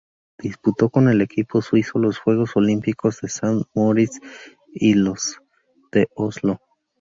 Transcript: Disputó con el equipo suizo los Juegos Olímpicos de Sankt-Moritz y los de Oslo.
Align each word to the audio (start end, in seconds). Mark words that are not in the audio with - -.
Disputó 0.39 0.89
con 0.89 1.09
el 1.09 1.21
equipo 1.21 1.61
suizo 1.61 1.99
los 1.99 2.17
Juegos 2.17 2.55
Olímpicos 2.57 3.21
de 3.21 3.27
Sankt-Moritz 3.29 4.19
y 4.73 4.95
los 4.95 5.37
de 5.91 6.07
Oslo. 6.15 6.59